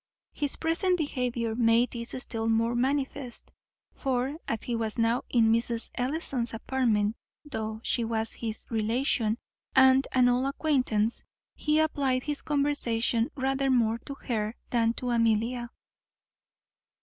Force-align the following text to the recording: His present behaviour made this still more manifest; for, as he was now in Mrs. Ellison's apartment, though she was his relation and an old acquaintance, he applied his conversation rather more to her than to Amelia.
His 0.33 0.55
present 0.55 0.97
behaviour 0.97 1.53
made 1.53 1.91
this 1.91 2.15
still 2.17 2.49
more 2.49 2.73
manifest; 2.73 3.51
for, 3.93 4.35
as 4.47 4.63
he 4.63 4.75
was 4.75 4.97
now 4.97 5.21
in 5.29 5.51
Mrs. 5.51 5.91
Ellison's 5.93 6.55
apartment, 6.55 7.15
though 7.45 7.81
she 7.83 8.03
was 8.03 8.33
his 8.33 8.65
relation 8.71 9.37
and 9.75 10.07
an 10.11 10.27
old 10.27 10.47
acquaintance, 10.47 11.21
he 11.53 11.77
applied 11.77 12.23
his 12.23 12.41
conversation 12.41 13.29
rather 13.35 13.69
more 13.69 13.99
to 13.99 14.15
her 14.15 14.55
than 14.71 14.93
to 14.95 15.11
Amelia. 15.11 15.69